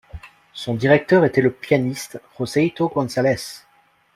[0.53, 3.67] Son directeur était le pianiste Joseíto González.